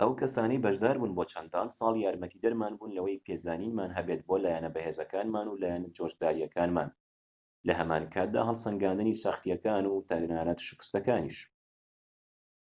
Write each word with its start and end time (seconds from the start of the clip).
ئەو 0.00 0.10
کەسانەی 0.20 0.62
بەشداربوون 0.64 1.12
بۆ 1.16 1.24
چەندان 1.32 1.68
ساڵ 1.78 1.94
یارمەتیدەرمان 2.04 2.72
بوون 2.76 2.94
لەوەی 2.96 3.22
پێزانینمان 3.26 3.90
هەبێت 3.98 4.20
بۆ 4.28 4.34
لایەنە 4.44 4.70
بەهێزەکانمان 4.76 5.46
و 5.48 5.58
لایەنە 5.62 5.88
جۆشداریەکانمان 5.96 6.88
لە 7.66 7.72
هەمانکاتدا 7.80 8.40
هەڵسەنگاندنی 8.48 9.20
سەختیەکان 9.22 9.84
و 9.88 10.04
تەنانەت 10.08 10.60
شکستەکانیش 10.68 11.38